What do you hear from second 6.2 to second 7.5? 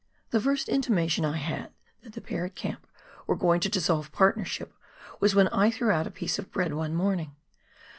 of bread one morning.